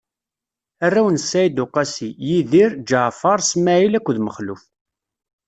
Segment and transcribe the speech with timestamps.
[0.85, 4.63] Arraw n Said Uqasi: Yidir, Ǧaɛfaṛ, Smaɛil akked Mexluf.